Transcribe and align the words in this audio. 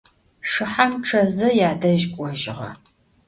Şşıham, 0.49 0.93
ççeze, 1.05 1.49
yadej 1.59 2.01
k'ojığe. 2.13 2.69